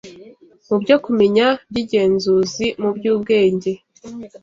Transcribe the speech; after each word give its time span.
mu 0.67 0.75
byo 0.81 0.95
kumenya, 1.03 1.47
b’ingenzuzi 1.71 2.65
mu 2.81 2.89
by’ubwenge 2.95 3.71